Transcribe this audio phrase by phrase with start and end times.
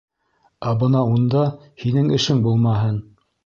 [0.71, 1.45] Ә бына унда
[1.85, 3.01] һинең эшең булмаһын.